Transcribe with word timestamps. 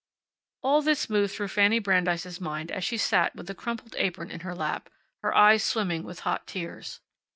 All 0.63 0.81
this 0.81 1.11
moved 1.11 1.31
through 1.31 1.49
Fanny 1.49 1.77
Brandeis's 1.77 2.41
mind 2.41 2.71
as 2.71 2.83
she 2.83 2.97
sat 2.97 3.35
with 3.35 3.45
the 3.45 3.53
crumpled 3.53 3.93
apron 3.99 4.31
in 4.31 4.39
her 4.39 4.55
lap, 4.55 4.89
her 5.21 5.31
eyes 5.37 5.61
swimming 5.63 6.01
with 6.01 6.21
hot 6.21 6.47
tears. 6.47 7.01